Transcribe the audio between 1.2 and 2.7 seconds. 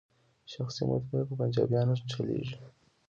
په پنجابیانو چلیږي.